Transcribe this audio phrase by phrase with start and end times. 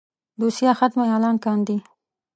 [0.39, 1.77] دوسيه ختمه اعلان کاندي.